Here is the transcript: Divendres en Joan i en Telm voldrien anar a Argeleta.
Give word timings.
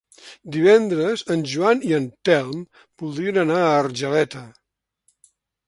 Divendres 0.53 1.23
en 1.35 1.43
Joan 1.51 1.83
i 1.91 1.93
en 1.99 2.09
Telm 2.29 2.65
voldrien 3.05 3.39
anar 3.45 3.61
a 3.69 3.79
Argeleta. 3.85 4.45